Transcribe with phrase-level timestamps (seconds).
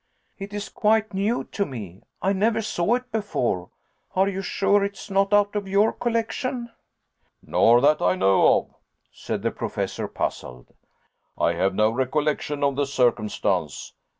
[0.39, 2.01] It is quite new to me.
[2.23, 3.69] I never saw it before
[4.15, 6.71] are you sure it is not out of your collection?"
[7.43, 8.73] "Not that I know of,"
[9.11, 10.73] said the Professor, puzzled.
[11.37, 13.93] "I have no recollection of the circumstance.